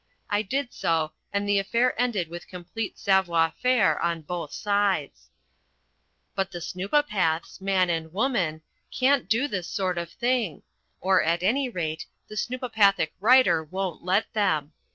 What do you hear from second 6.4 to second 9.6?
the Snoopopaths, Man and Woman, can't do